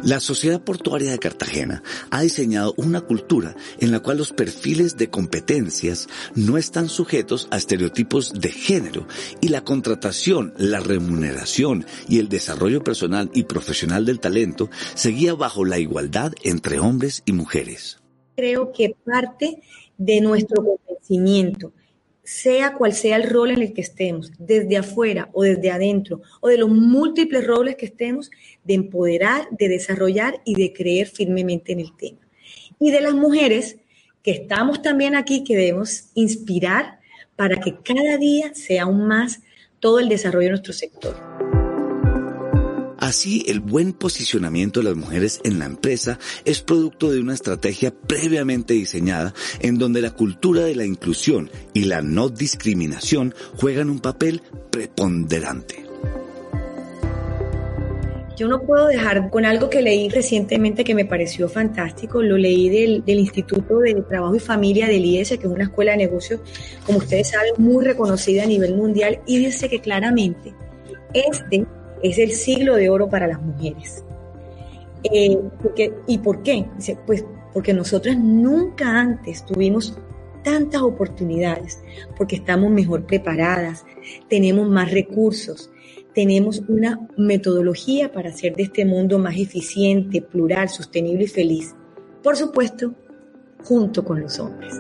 La 0.03 0.19
Sociedad 0.19 0.63
Portuaria 0.63 1.11
de 1.11 1.19
Cartagena 1.19 1.83
ha 2.11 2.23
diseñado 2.23 2.73
una 2.79 3.03
cultura 3.03 3.55
en 3.81 3.93
la 3.93 4.01
cual 4.01 4.17
los 4.17 4.33
perfiles 4.33 4.97
de 4.97 5.11
competencias 5.11 6.09
no 6.35 6.57
están 6.57 6.89
sujetos 6.89 7.49
a 7.51 7.59
estereotipos 7.59 8.33
de 8.33 8.49
género 8.51 9.07
y 9.43 9.49
la 9.49 9.63
contratación, 9.63 10.55
la 10.57 10.81
remuneración 10.81 11.85
y 12.09 12.19
el 12.19 12.31
desarrollo 12.31 12.83
personal 12.83 13.31
y 13.35 13.45
profesional 13.45 14.07
del 14.07 14.21
talento 14.21 14.71
seguía 14.95 15.35
bajo 15.35 15.67
la 15.67 15.79
igualdad 15.79 16.33
entre 16.45 16.81
hombres 16.81 17.23
y 17.27 17.33
mujeres. 17.33 17.99
Creo 18.37 18.73
que 18.73 18.97
parte 19.05 19.63
de 19.99 20.21
nuestro 20.23 20.65
convencimiento 20.65 21.75
sea 22.31 22.75
cual 22.75 22.93
sea 22.93 23.17
el 23.17 23.29
rol 23.29 23.51
en 23.51 23.61
el 23.61 23.73
que 23.73 23.81
estemos, 23.81 24.31
desde 24.39 24.77
afuera 24.77 25.29
o 25.33 25.43
desde 25.43 25.73
adentro, 25.73 26.23
o 26.41 26.47
de 26.47 26.59
los 26.59 26.69
múltiples 26.69 27.45
roles 27.45 27.75
que 27.75 27.87
estemos, 27.87 28.31
de 28.63 28.75
empoderar, 28.75 29.49
de 29.51 29.69
desarrollar 29.69 30.41
y 30.45 30.55
de 30.55 30.73
creer 30.73 31.09
firmemente 31.09 31.73
en 31.73 31.81
el 31.81 31.97
tema. 31.97 32.21
Y 32.79 32.93
de 32.93 33.01
las 33.01 33.15
mujeres 33.15 33.79
que 34.23 34.31
estamos 34.31 34.81
también 34.81 35.17
aquí, 35.17 35.43
que 35.43 35.57
debemos 35.57 36.11
inspirar 36.15 37.01
para 37.35 37.59
que 37.59 37.75
cada 37.83 38.17
día 38.17 38.55
sea 38.55 38.85
aún 38.85 39.09
más 39.09 39.41
todo 39.81 39.99
el 39.99 40.09
desarrollo 40.09 40.45
de 40.45 40.51
nuestro 40.51 40.73
sector. 40.73 41.50
Así, 43.11 43.43
el 43.49 43.59
buen 43.59 43.93
posicionamiento 43.93 44.79
de 44.79 44.85
las 44.85 44.95
mujeres 44.95 45.41
en 45.43 45.59
la 45.59 45.65
empresa 45.65 46.21
es 46.45 46.63
producto 46.63 47.11
de 47.11 47.19
una 47.19 47.35
estrategia 47.35 47.93
previamente 47.93 48.73
diseñada 48.73 49.35
en 49.59 49.79
donde 49.79 50.01
la 50.01 50.13
cultura 50.13 50.63
de 50.63 50.77
la 50.77 50.85
inclusión 50.85 51.51
y 51.75 51.87
la 51.87 52.03
no 52.03 52.29
discriminación 52.29 53.35
juegan 53.57 53.91
un 53.91 53.99
papel 53.99 54.43
preponderante. 54.71 55.85
Yo 58.37 58.47
no 58.47 58.63
puedo 58.63 58.87
dejar 58.87 59.29
con 59.29 59.45
algo 59.45 59.69
que 59.69 59.83
leí 59.83 60.09
recientemente 60.09 60.85
que 60.85 60.95
me 60.95 61.05
pareció 61.05 61.49
fantástico. 61.49 62.23
Lo 62.23 62.39
leí 62.39 62.69
del, 62.69 63.03
Instituto 63.09 63.81
de 63.81 63.95
Trabajo 64.09 64.37
y 64.37 64.39
Familia 64.39 64.87
del 64.87 65.05
IES, 65.05 65.31
que 65.31 65.35
es 65.35 65.45
una 65.47 65.65
escuela 65.65 65.91
de 65.91 65.99
negocios, 65.99 66.41
como 66.87 66.99
ustedes 66.99 67.31
saben, 67.31 67.55
muy 67.59 67.85
reconocida 67.85 68.45
a 68.45 68.47
nivel 68.47 68.77
mundial, 68.77 69.19
y 69.27 69.39
dice 69.39 69.69
que 69.69 69.81
claramente 69.81 70.55
este 71.13 71.67
es 72.03 72.19
el 72.19 72.33
siglo 72.33 72.77
de 72.77 72.91
oro 72.91 73.09
para 73.09 73.27
las 73.27 73.41
mujeres. 73.41 74.05
Eh, 75.05 75.39
¿Y 76.07 76.19
por 76.19 76.43
qué? 76.43 76.67
Pues 77.07 77.25
porque 77.53 77.73
nosotras 77.75 78.17
nunca 78.19 79.01
antes 79.01 79.45
tuvimos 79.45 79.99
tantas 80.43 80.83
oportunidades, 80.83 81.81
porque 82.17 82.37
estamos 82.37 82.71
mejor 82.71 83.05
preparadas, 83.05 83.85
tenemos 84.29 84.69
más 84.69 84.91
recursos, 84.91 85.71
tenemos 86.15 86.63
una 86.69 86.99
metodología 87.17 88.13
para 88.13 88.31
hacer 88.31 88.57
de 88.57 88.65
este 88.65 88.85
mundo 88.85 89.19
más 89.19 89.37
eficiente, 89.37 90.23
plural, 90.23 90.69
sostenible 90.69 91.25
y 91.25 91.29
feliz. 91.29 91.75
Por 92.23 92.37
supuesto, 92.37 92.95
junto 93.65 94.05
con 94.05 94.21
los 94.21 94.39
hombres. 94.39 94.75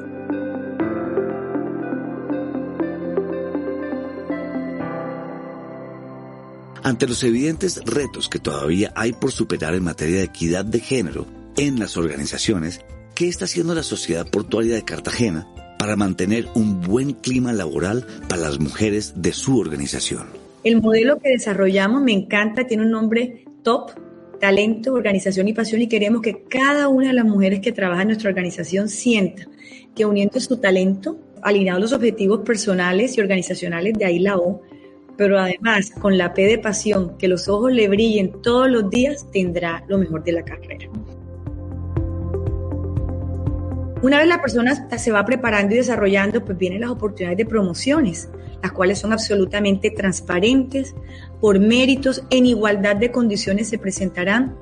Ante 6.83 7.07
los 7.07 7.23
evidentes 7.25 7.83
retos 7.85 8.29
que 8.31 8.39
todavía 8.39 8.93
hay 8.97 9.13
por 9.13 9.33
superar 9.33 9.75
en 9.75 9.85
materia 9.85 10.19
de 10.19 10.25
equidad 10.25 10.65
de 10.65 10.81
género 10.81 11.27
en 11.59 11.79
las 11.79 11.99
organizaciones, 11.99 12.81
¿qué 13.15 13.29
está 13.29 13.45
haciendo 13.45 13.75
la 13.75 13.83
Sociedad 13.83 14.27
Portuaria 14.27 14.77
de 14.77 14.85
Cartagena 14.85 15.47
para 15.79 15.97
mantener 15.97 16.47
un 16.55 16.81
buen 16.81 17.13
clima 17.13 17.53
laboral 17.53 18.07
para 18.29 18.43
las 18.43 18.59
mujeres 18.59 19.13
de 19.17 19.33
su 19.35 19.59
organización? 19.59 20.29
El 20.65 20.81
modelo 20.81 21.19
que 21.19 21.31
desarrollamos 21.31 22.03
me 22.03 22.13
encanta, 22.13 22.67
tiene 22.67 22.85
un 22.85 22.91
nombre 22.91 23.45
top, 23.63 23.91
talento, 24.41 24.95
organización 24.95 25.49
y 25.49 25.53
pasión 25.53 25.83
y 25.83 25.89
queremos 25.89 26.23
que 26.23 26.45
cada 26.45 26.89
una 26.89 27.09
de 27.09 27.13
las 27.13 27.27
mujeres 27.27 27.61
que 27.61 27.73
trabaja 27.73 28.03
en 28.03 28.09
nuestra 28.09 28.31
organización 28.31 28.89
sienta 28.89 29.47
que 29.95 30.07
uniendo 30.07 30.41
su 30.41 30.57
talento, 30.57 31.19
alineado 31.43 31.79
los 31.79 31.93
objetivos 31.93 32.41
personales 32.41 33.19
y 33.19 33.21
organizacionales 33.21 33.95
de 33.99 34.07
ahí 34.07 34.19
la 34.19 34.39
O, 34.39 34.63
pero 35.21 35.39
además 35.39 35.93
con 36.01 36.17
la 36.17 36.33
P 36.33 36.47
de 36.47 36.57
pasión, 36.57 37.19
que 37.19 37.29
los 37.29 37.47
ojos 37.47 37.71
le 37.71 37.89
brillen 37.89 38.41
todos 38.41 38.71
los 38.71 38.89
días, 38.89 39.27
tendrá 39.31 39.85
lo 39.87 39.99
mejor 39.99 40.25
de 40.25 40.33
la 40.33 40.43
carrera. 40.43 40.89
Una 44.01 44.17
vez 44.17 44.27
la 44.27 44.41
persona 44.41 44.89
se 44.97 45.13
va 45.13 45.23
preparando 45.27 45.75
y 45.75 45.77
desarrollando, 45.77 46.43
pues 46.43 46.57
vienen 46.57 46.81
las 46.81 46.89
oportunidades 46.89 47.37
de 47.37 47.45
promociones, 47.45 48.31
las 48.63 48.73
cuales 48.73 48.99
son 48.99 49.13
absolutamente 49.13 49.91
transparentes, 49.91 50.95
por 51.39 51.61
méritos, 51.61 52.25
en 52.31 52.47
igualdad 52.47 52.97
de 52.97 53.11
condiciones 53.11 53.69
se 53.69 53.77
presentarán. 53.77 54.57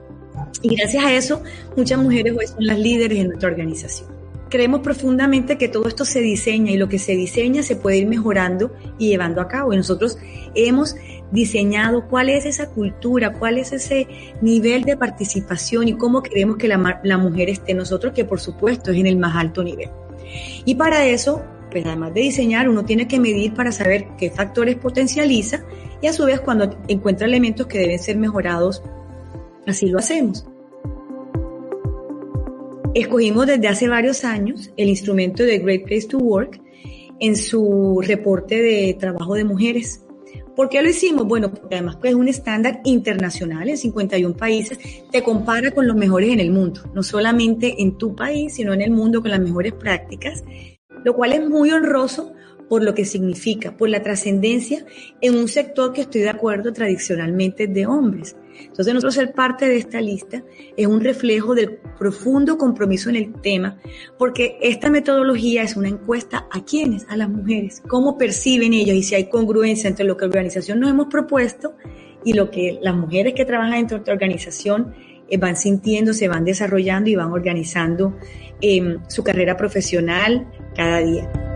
Y 0.61 0.75
gracias 0.75 1.05
a 1.05 1.15
eso, 1.15 1.41
muchas 1.77 2.01
mujeres 2.01 2.35
hoy 2.37 2.49
son 2.49 2.67
las 2.67 2.81
líderes 2.81 3.17
en 3.21 3.29
nuestra 3.29 3.49
organización 3.49 4.18
creemos 4.49 4.81
profundamente 4.81 5.59
que 5.59 5.69
todo 5.69 5.87
esto 5.89 6.05
se 6.05 6.21
diseña 6.21 6.73
y 6.73 6.77
lo 6.77 6.89
que 6.89 6.99
se 6.99 7.15
diseña 7.15 7.63
se 7.63 7.77
puede 7.77 7.99
ir 7.99 8.07
mejorando 8.07 8.73
y 8.99 9.09
llevando 9.09 9.41
a 9.41 9.49
cabo. 9.49 9.73
Y 9.73 9.77
nosotros 9.77 10.19
hemos 10.55 10.97
diseñado 11.31 12.09
cuál 12.09 12.31
es 12.31 12.47
esa 12.47 12.71
cultura, 12.71 13.33
cuál 13.35 13.59
es 13.59 13.73
ese 13.73 14.09
nivel 14.41 14.85
de 14.85 14.97
participación 14.97 15.89
y 15.89 15.95
cómo 15.95 16.23
queremos 16.23 16.57
que 16.57 16.69
la, 16.69 17.19
mujer 17.19 17.51
esté 17.51 17.75
nosotros, 17.75 18.13
que 18.13 18.25
por 18.25 18.41
supuesto 18.41 18.91
es 18.91 18.99
en 18.99 19.07
el 19.07 19.17
más 19.17 19.37
alto 19.37 19.63
nivel. 19.63 19.91
Y 20.65 20.75
para 20.75 21.07
eso, 21.07 21.43
pues 21.71 21.85
además 21.85 22.15
de 22.15 22.21
diseñar, 22.23 22.69
uno 22.69 22.85
tiene 22.85 23.09
que 23.09 23.21
medir 23.21 23.55
para 23.55 23.73
saber 23.73 24.09
qué 24.19 24.31
factores 24.31 24.77
potencializa 24.77 25.65
y 26.01 26.07
a 26.07 26.13
su 26.13 26.25
vez 26.25 26.41
cuando 26.41 26.79
encuentra 26.89 27.27
elementos 27.27 27.67
que 27.67 27.79
deben 27.79 27.99
ser 27.99 28.17
mejorados, 28.17 28.83
así 29.67 29.87
lo 29.87 29.99
hacemos. 29.99 30.47
Escogimos 32.99 33.47
desde 33.47 33.69
hace 33.69 33.87
varios 33.87 34.25
años 34.25 34.73
el 34.77 34.89
instrumento 34.89 35.45
de 35.45 35.61
Great 35.61 35.85
Place 35.85 36.09
to 36.09 36.19
Work 36.19 36.61
en 37.21 37.37
su 37.37 38.03
reporte 38.05 38.61
de 38.61 38.93
trabajo 38.99 39.37
de 39.37 39.45
mujeres. 39.45 40.05
¿Por 40.57 40.69
qué 40.69 40.83
lo 40.83 40.89
hicimos? 40.89 41.25
Bueno, 41.25 41.55
porque 41.55 41.77
además 41.77 41.97
es 42.03 42.15
un 42.15 42.27
estándar 42.27 42.81
internacional 42.83 43.69
en 43.69 43.79
51 43.79 44.37
países, 44.37 44.81
te 45.13 45.23
compara 45.23 45.71
con 45.71 45.87
los 45.87 45.95
mejores 45.95 46.31
en 46.31 46.41
el 46.41 46.51
mundo, 46.51 46.91
no 46.93 47.05
solamente 47.05 47.81
en 47.81 47.97
tu 47.99 48.17
país, 48.17 48.55
sino 48.55 48.73
en 48.73 48.83
el 48.83 48.91
mundo 48.91 49.23
con 49.23 49.31
las 49.31 49.41
mejores 49.41 49.75
prácticas, 49.75 50.43
lo 51.05 51.15
cual 51.15 51.35
es 51.35 51.49
muy 51.49 51.71
honroso 51.71 52.33
por 52.69 52.83
lo 52.83 52.95
que 52.95 53.05
significa, 53.05 53.77
por 53.77 53.91
la 53.91 54.03
trascendencia 54.03 54.85
en 55.21 55.37
un 55.37 55.47
sector 55.47 55.93
que 55.93 56.01
estoy 56.01 56.23
de 56.23 56.31
acuerdo 56.31 56.73
tradicionalmente 56.73 57.69
de 57.69 57.87
hombres. 57.87 58.35
Entonces 58.63 58.95
nosotros 58.95 59.15
ser 59.15 59.33
parte 59.33 59.69
de 59.69 59.77
esta 59.77 60.01
lista 60.01 60.43
es 60.77 60.87
un 60.87 61.01
reflejo 61.01 61.55
del 61.55 61.79
profundo 61.99 62.59
compromiso 62.59 63.11
en 63.11 63.17
el 63.17 63.33
tema, 63.41 63.79
porque 64.19 64.59
esta 64.61 64.91
metodología 64.91 65.63
es 65.63 65.77
una 65.77 65.89
encuesta 65.89 66.49
a 66.51 66.65
quienes, 66.65 67.07
a 67.09 67.17
las 67.17 67.29
mujeres, 67.29 67.83
cómo 67.87 68.19
perciben 68.19 68.73
ellos 68.73 68.97
y 68.97 69.03
si 69.03 69.15
hay 69.15 69.29
congruencia 69.29 69.89
entre 69.89 70.05
lo 70.05 70.17
que 70.17 70.27
la 70.27 70.31
organización 70.31 70.81
nos 70.81 70.91
hemos 70.91 71.07
propuesto 71.09 71.75
y 72.25 72.33
lo 72.33 72.51
que 72.51 72.79
las 72.83 72.95
mujeres 72.95 73.35
que 73.35 73.45
trabajan 73.45 73.73
dentro 73.73 73.97
de 73.97 73.99
nuestra 73.99 74.15
organización 74.15 74.95
eh, 75.29 75.37
van 75.39 75.57
sintiendo, 75.57 76.13
se 76.13 76.29
van 76.29 76.45
desarrollando 76.45 77.11
y 77.11 77.15
van 77.15 77.33
organizando 77.33 78.17
em, 78.61 78.99
su 79.09 79.23
carrera 79.23 79.57
profesional 79.57 80.47
cada 80.75 80.99
día 80.99 81.48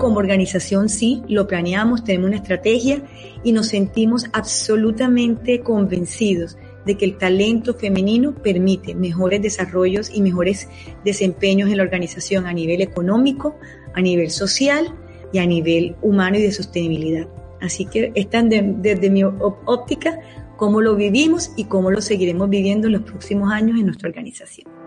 como 0.00 0.18
organización 0.18 0.88
sí, 0.88 1.22
lo 1.28 1.46
planeamos, 1.46 2.02
tenemos 2.02 2.28
una 2.28 2.36
estrategia 2.38 3.02
y 3.44 3.52
nos 3.52 3.68
sentimos 3.68 4.24
absolutamente 4.32 5.60
convencidos 5.60 6.56
de 6.86 6.96
que 6.96 7.04
el 7.04 7.18
talento 7.18 7.74
femenino 7.74 8.34
permite 8.34 8.94
mejores 8.94 9.42
desarrollos 9.42 10.10
y 10.12 10.22
mejores 10.22 10.68
desempeños 11.04 11.68
en 11.68 11.76
la 11.76 11.82
organización 11.82 12.46
a 12.46 12.54
nivel 12.54 12.80
económico, 12.80 13.56
a 13.94 14.00
nivel 14.00 14.30
social 14.30 14.94
y 15.34 15.38
a 15.38 15.44
nivel 15.44 15.94
humano 16.00 16.38
y 16.38 16.42
de 16.42 16.52
sostenibilidad. 16.52 17.28
Así 17.60 17.84
que 17.84 18.10
están 18.14 18.48
desde 18.48 19.10
mi 19.10 19.22
óptica 19.22 20.18
cómo 20.56 20.80
lo 20.80 20.96
vivimos 20.96 21.52
y 21.58 21.64
cómo 21.64 21.90
lo 21.90 22.00
seguiremos 22.00 22.48
viviendo 22.48 22.86
en 22.86 22.94
los 22.94 23.02
próximos 23.02 23.52
años 23.52 23.78
en 23.78 23.84
nuestra 23.84 24.08
organización. 24.08 24.79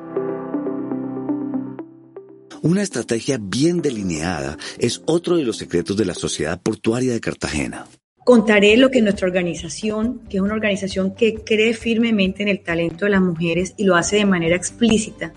Una 2.63 2.81
estrategia 2.81 3.37
bien 3.41 3.81
delineada 3.81 4.57
es 4.79 5.01
otro 5.05 5.35
de 5.35 5.43
los 5.43 5.57
secretos 5.57 5.97
de 5.97 6.05
la 6.05 6.13
Sociedad 6.13 6.61
Portuaria 6.61 7.11
de 7.11 7.19
Cartagena. 7.19 7.87
Contaré 8.23 8.77
lo 8.77 8.89
que 8.89 9.01
nuestra 9.01 9.27
organización, 9.27 10.21
que 10.29 10.37
es 10.37 10.41
una 10.41 10.53
organización 10.53 11.13
que 11.13 11.35
cree 11.43 11.73
firmemente 11.73 12.41
en 12.41 12.47
el 12.47 12.61
talento 12.61 13.03
de 13.03 13.11
las 13.11 13.21
mujeres 13.21 13.73
y 13.75 13.83
lo 13.83 13.97
hace 13.97 14.15
de 14.15 14.25
manera 14.25 14.55
explícita, 14.55 15.33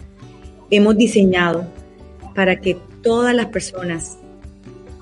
hemos 0.70 0.96
diseñado 0.96 1.66
para 2.32 2.60
que 2.60 2.76
todas 3.02 3.34
las 3.34 3.46
personas 3.46 4.18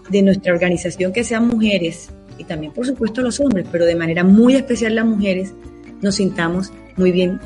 de 0.08 0.22
nuestra 0.22 0.54
organización 0.54 1.12
que 1.12 1.24
sean 1.24 1.46
mujeres 1.46 2.08
y 2.38 2.44
también 2.44 2.72
por 2.72 2.86
supuesto 2.86 3.20
los 3.20 3.38
hombres, 3.38 3.66
pero 3.70 3.84
de 3.84 3.96
manera 3.96 4.24
muy 4.24 4.54
especial 4.54 4.94
las 4.94 5.04
mujeres, 5.04 5.52
nos 6.00 6.14
sintamos 6.14 6.72
muy 6.96 7.12
bien 7.12 7.38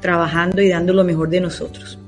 trabajando 0.00 0.62
y 0.62 0.68
dando 0.68 0.92
lo 0.92 1.04
mejor 1.04 1.30
de 1.30 1.42
nosotros. 1.42 2.00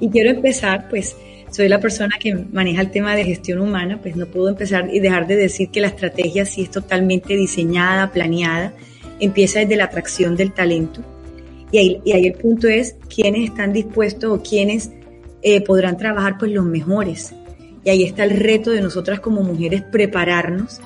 Y 0.00 0.10
quiero 0.10 0.30
empezar, 0.30 0.88
pues 0.88 1.16
soy 1.50 1.68
la 1.68 1.80
persona 1.80 2.16
que 2.18 2.34
maneja 2.34 2.82
el 2.82 2.90
tema 2.90 3.14
de 3.14 3.24
gestión 3.24 3.60
humana, 3.60 3.98
pues 4.00 4.16
no 4.16 4.26
puedo 4.26 4.48
empezar 4.48 4.88
y 4.92 5.00
dejar 5.00 5.26
de 5.26 5.36
decir 5.36 5.70
que 5.70 5.80
la 5.80 5.88
estrategia 5.88 6.44
sí 6.44 6.62
es 6.62 6.70
totalmente 6.70 7.34
diseñada, 7.34 8.10
planeada, 8.10 8.72
empieza 9.20 9.60
desde 9.60 9.76
la 9.76 9.84
atracción 9.84 10.36
del 10.36 10.52
talento. 10.52 11.02
Y 11.72 11.78
ahí, 11.78 12.26
el 12.26 12.34
punto 12.34 12.68
es 12.68 12.96
quiénes 13.12 13.50
están 13.50 13.72
dispuestos 13.72 14.30
o 14.32 14.42
quiénes 14.42 14.90
eh, 15.42 15.60
podrán 15.62 15.96
trabajar 15.96 16.36
pues 16.38 16.52
los 16.52 16.64
mejores. 16.64 17.34
Y 17.84 17.90
ahí 17.90 18.02
está 18.02 18.24
el 18.24 18.30
reto 18.30 18.70
de 18.70 18.80
nosotras 18.80 19.20
como 19.20 19.42
mujeres 19.42 19.82
prepararnos 19.82 20.80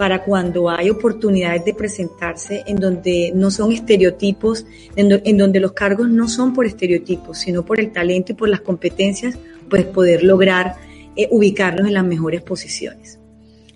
para 0.00 0.24
cuando 0.24 0.70
hay 0.70 0.88
oportunidades 0.88 1.62
de 1.66 1.74
presentarse 1.74 2.62
en 2.66 2.76
donde 2.76 3.32
no 3.34 3.50
son 3.50 3.70
estereotipos, 3.70 4.64
en, 4.96 5.36
donde 5.36 5.60
los 5.60 5.72
cargos 5.72 6.08
no 6.08 6.26
son 6.26 6.54
por 6.54 6.64
estereotipos, 6.64 7.36
sino 7.36 7.66
por 7.66 7.78
el 7.78 7.92
talento 7.92 8.32
y 8.32 8.34
por 8.34 8.48
las 8.48 8.62
competencias, 8.62 9.38
pues 9.68 9.84
poder 9.84 10.24
lograr 10.24 10.76
eh, 11.16 11.28
ubicarnos 11.30 11.86
en 11.86 11.92
las 11.92 12.04
mejores 12.06 12.40
posiciones. 12.40 13.18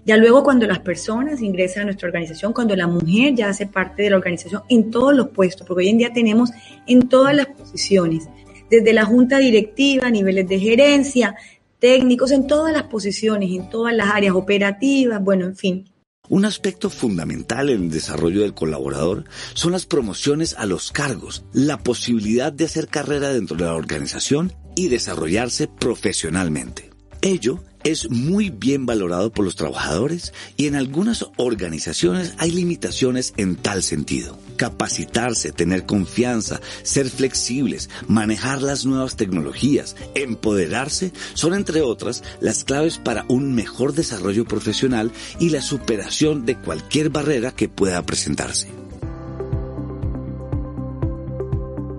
Ya 0.06 0.16
luego 0.16 0.42
cuando 0.42 0.66
las 0.66 0.78
personas 0.78 1.42
ingresan 1.42 1.82
a 1.82 1.84
nuestra 1.84 2.08
organización, 2.08 2.54
cuando 2.54 2.74
la 2.74 2.86
mujer 2.86 3.34
ya 3.34 3.50
hace 3.50 3.66
parte 3.66 4.04
de 4.04 4.08
la 4.08 4.16
organización 4.16 4.62
en 4.70 4.90
todos 4.90 5.14
los 5.14 5.28
puestos, 5.28 5.66
porque 5.66 5.82
hoy 5.82 5.90
en 5.90 5.98
día 5.98 6.14
tenemos 6.14 6.48
en 6.86 7.06
todas 7.06 7.36
las 7.36 7.48
posiciones, 7.48 8.30
desde 8.70 8.94
la 8.94 9.04
junta 9.04 9.36
directiva, 9.36 10.08
niveles 10.08 10.48
de 10.48 10.58
gerencia, 10.58 11.36
técnicos, 11.78 12.30
en 12.30 12.46
todas 12.46 12.72
las 12.72 12.84
posiciones, 12.84 13.50
en 13.50 13.68
todas 13.68 13.94
las 13.94 14.10
áreas 14.10 14.34
operativas, 14.34 15.22
bueno, 15.22 15.44
en 15.44 15.54
fin, 15.54 15.84
un 16.28 16.44
aspecto 16.44 16.88
fundamental 16.88 17.68
en 17.68 17.84
el 17.84 17.90
desarrollo 17.90 18.42
del 18.42 18.54
colaborador 18.54 19.24
son 19.52 19.72
las 19.72 19.86
promociones 19.86 20.54
a 20.58 20.66
los 20.66 20.90
cargos, 20.90 21.44
la 21.52 21.78
posibilidad 21.78 22.52
de 22.52 22.64
hacer 22.64 22.88
carrera 22.88 23.28
dentro 23.30 23.56
de 23.56 23.64
la 23.64 23.74
organización 23.74 24.52
y 24.74 24.88
desarrollarse 24.88 25.68
profesionalmente. 25.68 26.90
Ello 27.20 27.62
es 27.84 28.10
muy 28.10 28.50
bien 28.50 28.86
valorado 28.86 29.30
por 29.30 29.44
los 29.44 29.56
trabajadores 29.56 30.32
y 30.56 30.66
en 30.66 30.74
algunas 30.74 31.26
organizaciones 31.36 32.34
hay 32.38 32.50
limitaciones 32.50 33.34
en 33.36 33.56
tal 33.56 33.82
sentido. 33.82 34.38
Capacitarse, 34.56 35.52
tener 35.52 35.84
confianza, 35.84 36.60
ser 36.82 37.10
flexibles, 37.10 37.90
manejar 38.08 38.62
las 38.62 38.86
nuevas 38.86 39.16
tecnologías, 39.16 39.96
empoderarse, 40.14 41.12
son 41.34 41.54
entre 41.54 41.82
otras 41.82 42.22
las 42.40 42.64
claves 42.64 42.98
para 42.98 43.24
un 43.28 43.54
mejor 43.54 43.92
desarrollo 43.92 44.44
profesional 44.44 45.12
y 45.38 45.50
la 45.50 45.60
superación 45.60 46.46
de 46.46 46.56
cualquier 46.56 47.10
barrera 47.10 47.52
que 47.52 47.68
pueda 47.68 48.04
presentarse. 48.06 48.83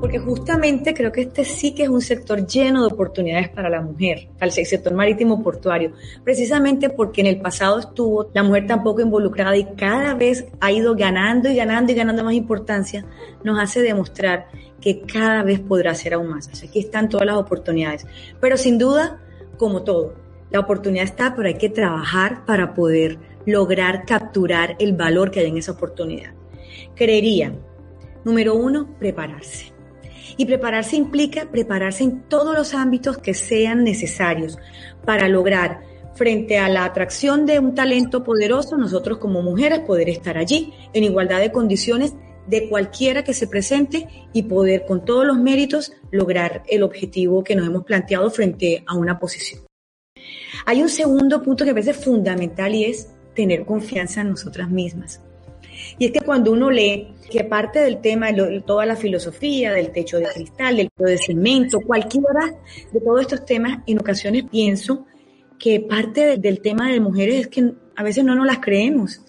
Porque 0.05 0.19
justamente 0.19 0.93
creo 0.93 1.11
que 1.11 1.21
este 1.21 1.43
sí 1.43 1.73
que 1.73 1.81
es 1.81 1.89
un 1.89 1.99
sector 1.99 2.45
lleno 2.45 2.85
de 2.85 2.93
oportunidades 2.93 3.49
para 3.49 3.71
la 3.71 3.81
mujer, 3.81 4.29
el 4.39 4.51
sector 4.51 4.93
marítimo 4.93 5.41
portuario, 5.41 5.93
precisamente 6.23 6.91
porque 6.91 7.21
en 7.21 7.27
el 7.27 7.41
pasado 7.41 7.79
estuvo 7.79 8.29
la 8.31 8.43
mujer 8.43 8.67
tampoco 8.67 9.01
involucrada 9.01 9.57
y 9.57 9.65
cada 9.73 10.13
vez 10.13 10.45
ha 10.59 10.71
ido 10.71 10.93
ganando 10.95 11.49
y 11.49 11.55
ganando 11.55 11.91
y 11.91 11.95
ganando 11.95 12.23
más 12.23 12.35
importancia, 12.35 13.03
nos 13.43 13.59
hace 13.59 13.81
demostrar 13.81 14.45
que 14.79 15.01
cada 15.01 15.41
vez 15.41 15.59
podrá 15.59 15.95
ser 15.95 16.13
aún 16.13 16.27
más. 16.27 16.49
Así 16.49 16.67
que 16.67 16.67
aquí 16.67 16.79
están 16.81 17.09
todas 17.09 17.25
las 17.25 17.37
oportunidades, 17.37 18.05
pero 18.39 18.57
sin 18.57 18.77
duda, 18.77 19.19
como 19.57 19.81
todo, 19.81 20.13
la 20.51 20.59
oportunidad 20.59 21.05
está, 21.05 21.33
pero 21.35 21.47
hay 21.47 21.57
que 21.57 21.69
trabajar 21.69 22.45
para 22.45 22.75
poder 22.75 23.17
lograr 23.47 24.05
capturar 24.05 24.75
el 24.77 24.93
valor 24.93 25.31
que 25.31 25.39
hay 25.39 25.47
en 25.47 25.57
esa 25.57 25.71
oportunidad. 25.71 26.35
Creería, 26.93 27.55
número 28.23 28.53
uno, 28.53 28.87
prepararse. 28.99 29.74
Y 30.37 30.45
prepararse 30.45 30.95
implica 30.95 31.49
prepararse 31.51 32.03
en 32.03 32.21
todos 32.23 32.55
los 32.55 32.73
ámbitos 32.73 33.17
que 33.17 33.33
sean 33.33 33.83
necesarios 33.83 34.57
para 35.05 35.27
lograr 35.29 35.81
frente 36.15 36.57
a 36.57 36.69
la 36.69 36.85
atracción 36.85 37.45
de 37.45 37.59
un 37.59 37.75
talento 37.75 38.23
poderoso, 38.23 38.77
nosotros 38.77 39.17
como 39.17 39.41
mujeres 39.41 39.79
poder 39.79 40.09
estar 40.09 40.37
allí 40.37 40.73
en 40.93 41.03
igualdad 41.03 41.39
de 41.39 41.51
condiciones 41.51 42.13
de 42.47 42.69
cualquiera 42.69 43.23
que 43.23 43.33
se 43.33 43.47
presente 43.47 44.07
y 44.33 44.43
poder 44.43 44.85
con 44.85 45.03
todos 45.03 45.25
los 45.25 45.37
méritos 45.37 45.93
lograr 46.11 46.63
el 46.67 46.83
objetivo 46.83 47.43
que 47.43 47.55
nos 47.55 47.67
hemos 47.67 47.83
planteado 47.83 48.29
frente 48.29 48.83
a 48.85 48.95
una 48.95 49.19
posición. 49.19 49.61
Hay 50.65 50.81
un 50.81 50.89
segundo 50.89 51.41
punto 51.41 51.65
que 51.65 51.73
veces 51.73 51.97
es 51.97 52.05
fundamental 52.05 52.73
y 52.73 52.85
es 52.85 53.09
tener 53.33 53.65
confianza 53.65 54.21
en 54.21 54.29
nosotras 54.29 54.69
mismas. 54.69 55.21
Y 55.97 56.05
es 56.05 56.11
que 56.11 56.21
cuando 56.21 56.51
uno 56.51 56.69
lee 56.71 57.13
que 57.29 57.43
parte 57.43 57.79
del 57.79 58.01
tema, 58.01 58.31
de 58.31 58.61
toda 58.65 58.85
la 58.85 58.95
filosofía, 58.95 59.73
del 59.73 59.91
techo 59.91 60.17
de 60.17 60.25
cristal, 60.33 60.77
del 60.77 60.89
techo 60.89 61.09
de 61.09 61.17
cemento, 61.17 61.81
cualquiera 61.81 62.53
de 62.91 62.99
todos 62.99 63.21
estos 63.21 63.45
temas, 63.45 63.79
en 63.87 63.99
ocasiones 63.99 64.45
pienso 64.49 65.05
que 65.57 65.79
parte 65.79 66.37
del 66.37 66.61
tema 66.61 66.91
de 66.91 66.99
mujeres 66.99 67.41
es 67.41 67.47
que 67.47 67.73
a 67.95 68.03
veces 68.03 68.23
no 68.23 68.35
nos 68.35 68.45
las 68.45 68.59
creemos. 68.59 69.21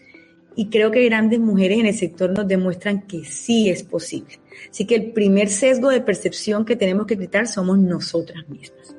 Y 0.59 0.71
creo 0.71 0.91
que 0.91 1.05
grandes 1.05 1.39
mujeres 1.39 1.79
en 1.79 1.87
el 1.87 1.95
sector 1.95 2.31
nos 2.31 2.49
demuestran 2.49 3.07
que 3.07 3.25
sí 3.25 3.69
es 3.69 3.83
posible. 3.83 4.41
Así 4.71 4.87
que 4.87 4.95
el 4.95 5.13
primer 5.13 5.49
sesgo 5.51 5.91
de 5.91 6.01
percepción 6.01 6.65
que 6.65 6.77
tenemos 6.77 7.07
que 7.07 7.19
quitar 7.19 7.47
somos 7.47 7.79
nosotras 7.79 8.49
mismas. 8.49 8.97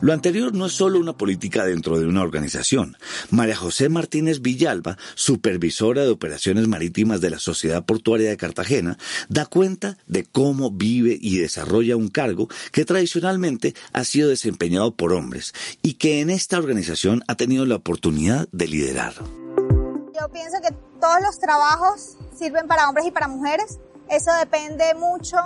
Lo 0.00 0.12
anterior 0.12 0.54
no 0.54 0.66
es 0.66 0.72
solo 0.72 1.00
una 1.00 1.16
política 1.16 1.64
dentro 1.64 1.98
de 1.98 2.06
una 2.06 2.22
organización. 2.22 2.96
María 3.30 3.56
José 3.56 3.88
Martínez 3.88 4.40
Villalba, 4.40 4.96
supervisora 5.14 6.02
de 6.02 6.10
operaciones 6.10 6.68
marítimas 6.68 7.20
de 7.20 7.30
la 7.30 7.38
Sociedad 7.38 7.84
Portuaria 7.84 8.30
de 8.30 8.36
Cartagena, 8.36 8.96
da 9.28 9.46
cuenta 9.46 9.98
de 10.06 10.24
cómo 10.24 10.70
vive 10.70 11.18
y 11.20 11.38
desarrolla 11.38 11.96
un 11.96 12.08
cargo 12.08 12.48
que 12.70 12.84
tradicionalmente 12.84 13.74
ha 13.92 14.04
sido 14.04 14.28
desempeñado 14.28 14.94
por 14.94 15.12
hombres 15.12 15.52
y 15.82 15.94
que 15.94 16.20
en 16.20 16.30
esta 16.30 16.58
organización 16.58 17.24
ha 17.26 17.34
tenido 17.34 17.66
la 17.66 17.76
oportunidad 17.76 18.48
de 18.52 18.68
liderar. 18.68 19.14
Yo 19.16 20.28
pienso 20.32 20.58
que 20.62 20.74
todos 21.00 21.20
los 21.22 21.38
trabajos 21.40 22.16
sirven 22.36 22.68
para 22.68 22.88
hombres 22.88 23.06
y 23.06 23.10
para 23.10 23.28
mujeres. 23.28 23.78
Eso 24.08 24.30
depende 24.38 24.94
mucho 24.94 25.36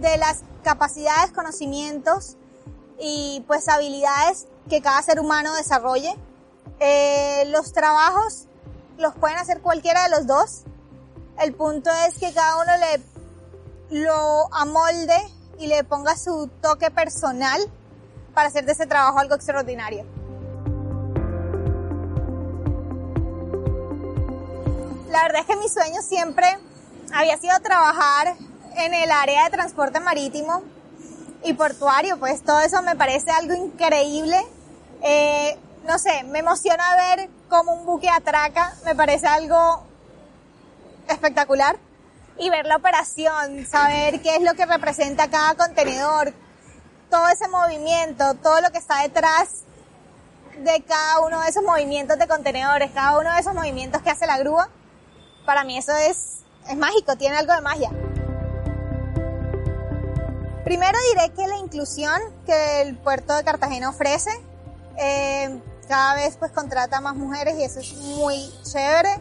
de 0.00 0.16
las 0.18 0.42
capacidades, 0.62 1.30
conocimientos 1.32 2.36
y 2.98 3.44
pues 3.46 3.68
habilidades 3.68 4.46
que 4.68 4.80
cada 4.80 5.02
ser 5.02 5.20
humano 5.20 5.54
desarrolle. 5.54 6.14
Eh, 6.80 7.44
los 7.48 7.72
trabajos 7.72 8.46
los 8.98 9.14
pueden 9.14 9.38
hacer 9.38 9.60
cualquiera 9.60 10.04
de 10.04 10.10
los 10.10 10.26
dos. 10.26 10.62
El 11.40 11.54
punto 11.54 11.90
es 12.08 12.18
que 12.18 12.32
cada 12.32 12.56
uno 12.56 12.72
le 12.76 13.14
lo 13.90 14.52
amolde 14.52 15.16
y 15.58 15.66
le 15.66 15.84
ponga 15.84 16.16
su 16.16 16.50
toque 16.60 16.90
personal 16.90 17.60
para 18.32 18.48
hacer 18.48 18.64
de 18.64 18.72
ese 18.72 18.86
trabajo 18.86 19.18
algo 19.18 19.34
extraordinario. 19.34 20.04
La 25.10 25.22
verdad 25.22 25.42
es 25.42 25.46
que 25.46 25.56
mi 25.56 25.68
sueño 25.68 26.02
siempre 26.02 26.58
había 27.14 27.38
sido 27.38 27.58
trabajar 27.60 28.34
en 28.76 28.94
el 28.94 29.10
área 29.12 29.44
de 29.44 29.50
transporte 29.50 30.00
marítimo 30.00 30.62
y 31.44 31.52
portuario, 31.52 32.18
pues 32.18 32.42
todo 32.42 32.60
eso 32.60 32.82
me 32.82 32.96
parece 32.96 33.30
algo 33.30 33.54
increíble. 33.54 34.40
Eh, 35.02 35.56
no 35.86 35.98
sé, 35.98 36.24
me 36.24 36.38
emociona 36.38 36.96
ver 36.96 37.28
cómo 37.48 37.74
un 37.74 37.84
buque 37.84 38.08
atraca, 38.08 38.74
me 38.84 38.94
parece 38.94 39.26
algo 39.26 39.84
espectacular. 41.08 41.76
Y 42.36 42.50
ver 42.50 42.66
la 42.66 42.76
operación, 42.76 43.64
saber 43.66 44.20
qué 44.20 44.36
es 44.36 44.42
lo 44.42 44.54
que 44.54 44.66
representa 44.66 45.30
cada 45.30 45.54
contenedor, 45.54 46.32
todo 47.08 47.28
ese 47.28 47.46
movimiento, 47.46 48.34
todo 48.34 48.60
lo 48.60 48.72
que 48.72 48.78
está 48.78 49.02
detrás 49.02 49.62
de 50.58 50.82
cada 50.82 51.20
uno 51.20 51.40
de 51.42 51.48
esos 51.48 51.62
movimientos 51.62 52.18
de 52.18 52.26
contenedores, 52.26 52.90
cada 52.92 53.20
uno 53.20 53.32
de 53.32 53.40
esos 53.40 53.54
movimientos 53.54 54.02
que 54.02 54.10
hace 54.10 54.26
la 54.26 54.38
grúa, 54.38 54.68
para 55.46 55.62
mí 55.62 55.78
eso 55.78 55.92
es, 55.92 56.38
es 56.68 56.76
mágico, 56.76 57.14
tiene 57.16 57.36
algo 57.36 57.52
de 57.52 57.60
magia. 57.60 57.90
Primero 60.64 60.98
diré 61.12 61.30
que 61.34 61.46
la 61.46 61.58
inclusión 61.58 62.18
que 62.46 62.80
el 62.80 62.96
puerto 62.96 63.36
de 63.36 63.44
Cartagena 63.44 63.90
ofrece, 63.90 64.30
eh, 64.98 65.60
cada 65.86 66.14
vez 66.14 66.36
pues 66.38 66.52
contrata 66.52 67.02
más 67.02 67.14
mujeres 67.16 67.56
y 67.58 67.64
eso 67.64 67.80
es 67.80 67.92
muy 67.94 68.50
chévere. 68.62 69.20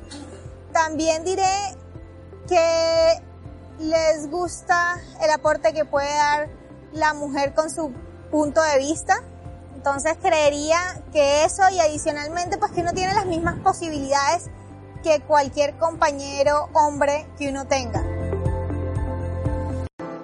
También 0.72 1.26
diré 1.26 1.44
que 2.48 3.22
les 3.80 4.30
gusta 4.32 5.02
el 5.22 5.32
aporte 5.32 5.74
que 5.74 5.84
puede 5.84 6.14
dar 6.14 6.48
la 6.94 7.14
mujer 7.14 7.54
con 7.54 7.70
su 7.70 7.92
punto 8.32 8.62
de 8.64 8.78
vista. 8.78 9.22
Entonces 9.76 10.14
creería 10.22 10.78
que 11.12 11.44
eso 11.44 11.64
y 11.70 11.80
adicionalmente 11.82 12.58
pues 12.58 12.72
que 12.72 12.80
uno 12.80 12.94
tiene 12.94 13.14
las 13.14 13.26
mismas 13.26 13.60
posibilidades 13.60 14.46
que 15.04 15.20
cualquier 15.20 15.78
compañero 15.78 16.70
hombre 16.74 17.28
que 17.38 17.50
uno 17.50 17.68
tenga. 17.68 18.23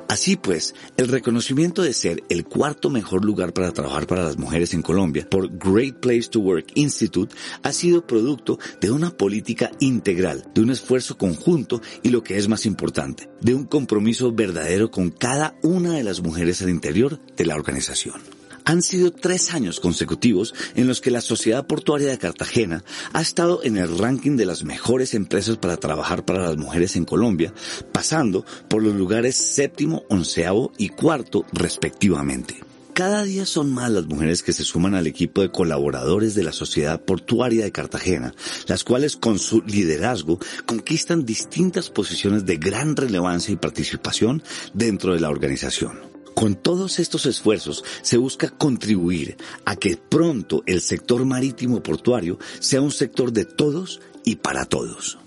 Así 0.09 0.37
pues, 0.37 0.73
el 0.97 1.07
reconocimiento 1.07 1.83
de 1.83 1.93
ser 1.93 2.23
el 2.29 2.43
cuarto 2.43 2.89
mejor 2.89 3.23
lugar 3.23 3.53
para 3.53 3.71
trabajar 3.71 4.07
para 4.07 4.23
las 4.23 4.39
mujeres 4.39 4.73
en 4.73 4.81
Colombia 4.81 5.27
por 5.29 5.55
Great 5.59 5.99
Place 5.99 6.29
to 6.31 6.39
Work 6.39 6.71
Institute 6.73 7.35
ha 7.61 7.71
sido 7.71 8.07
producto 8.07 8.57
de 8.81 8.89
una 8.89 9.11
política 9.11 9.69
integral, 9.79 10.49
de 10.55 10.61
un 10.61 10.71
esfuerzo 10.71 11.15
conjunto 11.15 11.79
y 12.01 12.09
lo 12.09 12.23
que 12.23 12.37
es 12.37 12.47
más 12.47 12.65
importante, 12.65 13.29
de 13.41 13.53
un 13.53 13.65
compromiso 13.65 14.31
verdadero 14.31 14.89
con 14.89 15.11
cada 15.11 15.55
una 15.61 15.93
de 15.93 16.03
las 16.03 16.21
mujeres 16.21 16.63
al 16.63 16.71
interior 16.71 17.19
de 17.37 17.45
la 17.45 17.53
organización. 17.53 18.38
Han 18.69 18.83
sido 18.83 19.09
tres 19.09 19.55
años 19.55 19.79
consecutivos 19.79 20.53
en 20.75 20.87
los 20.87 21.01
que 21.01 21.09
la 21.09 21.21
Sociedad 21.21 21.65
Portuaria 21.65 22.09
de 22.09 22.19
Cartagena 22.19 22.83
ha 23.13 23.19
estado 23.19 23.63
en 23.63 23.77
el 23.77 23.97
ranking 23.97 24.37
de 24.37 24.45
las 24.45 24.63
mejores 24.63 25.15
empresas 25.15 25.57
para 25.57 25.77
trabajar 25.77 26.23
para 26.23 26.43
las 26.43 26.55
mujeres 26.55 26.95
en 26.95 27.03
Colombia, 27.03 27.51
pasando 27.91 28.45
por 28.67 28.83
los 28.83 28.93
lugares 28.93 29.35
séptimo, 29.35 30.03
onceavo 30.07 30.71
y 30.77 30.89
cuarto 30.89 31.47
respectivamente. 31.51 32.59
Cada 32.93 33.23
día 33.23 33.47
son 33.47 33.73
más 33.73 33.89
las 33.89 34.05
mujeres 34.05 34.43
que 34.43 34.53
se 34.53 34.63
suman 34.63 34.93
al 34.93 35.07
equipo 35.07 35.41
de 35.41 35.49
colaboradores 35.49 36.35
de 36.35 36.43
la 36.43 36.51
Sociedad 36.51 37.01
Portuaria 37.01 37.63
de 37.63 37.71
Cartagena, 37.71 38.35
las 38.67 38.83
cuales 38.83 39.15
con 39.15 39.39
su 39.39 39.63
liderazgo 39.63 40.37
conquistan 40.67 41.25
distintas 41.25 41.89
posiciones 41.89 42.45
de 42.45 42.57
gran 42.57 42.95
relevancia 42.95 43.51
y 43.51 43.55
participación 43.55 44.43
dentro 44.75 45.15
de 45.15 45.21
la 45.21 45.31
organización. 45.31 46.08
Con 46.39 46.55
todos 46.55 46.99
estos 46.99 47.25
esfuerzos 47.25 47.83
se 48.01 48.15
busca 48.15 48.47
contribuir 48.49 49.35
a 49.65 49.75
que 49.75 49.97
pronto 49.97 50.63
el 50.67 50.79
sector 50.79 51.25
marítimo 51.25 51.83
portuario 51.83 52.39
sea 52.61 52.79
un 52.79 52.91
sector 52.91 53.33
de 53.33 53.43
todos 53.43 53.99
y 54.23 54.37
para 54.37 54.63
todos. 54.63 55.17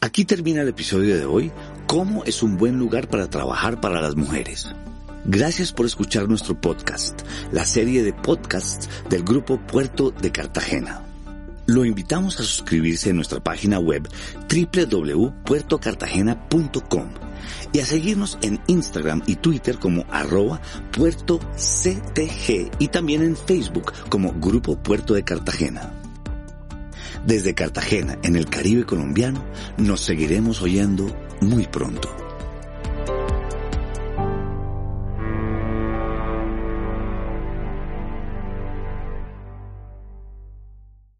Aquí 0.00 0.24
termina 0.24 0.62
el 0.62 0.68
episodio 0.68 1.14
de 1.14 1.26
hoy, 1.26 1.52
¿Cómo 1.86 2.24
es 2.24 2.42
un 2.42 2.56
buen 2.56 2.78
lugar 2.78 3.08
para 3.08 3.28
trabajar 3.28 3.82
para 3.82 4.00
las 4.00 4.16
mujeres? 4.16 4.74
Gracias 5.26 5.74
por 5.74 5.84
escuchar 5.84 6.26
nuestro 6.26 6.58
podcast, 6.58 7.20
la 7.52 7.66
serie 7.66 8.02
de 8.02 8.14
podcasts 8.14 8.88
del 9.10 9.24
Grupo 9.24 9.58
Puerto 9.58 10.10
de 10.10 10.32
Cartagena. 10.32 11.07
Lo 11.68 11.84
invitamos 11.84 12.40
a 12.40 12.44
suscribirse 12.44 13.10
en 13.10 13.16
nuestra 13.16 13.40
página 13.40 13.78
web 13.78 14.08
www.puertocartagena.com 14.48 17.08
y 17.74 17.80
a 17.80 17.84
seguirnos 17.84 18.38
en 18.40 18.58
Instagram 18.68 19.22
y 19.26 19.36
Twitter 19.36 19.78
como 19.78 20.06
arroba 20.10 20.62
puerto 20.96 21.40
CTG 21.56 22.70
y 22.78 22.88
también 22.88 23.22
en 23.22 23.36
Facebook 23.36 23.92
como 24.08 24.32
Grupo 24.32 24.82
Puerto 24.82 25.12
de 25.12 25.24
Cartagena. 25.24 25.92
Desde 27.26 27.54
Cartagena, 27.54 28.16
en 28.22 28.36
el 28.36 28.46
Caribe 28.46 28.86
colombiano, 28.86 29.44
nos 29.76 30.00
seguiremos 30.00 30.62
oyendo 30.62 31.14
muy 31.42 31.66
pronto. 31.66 32.27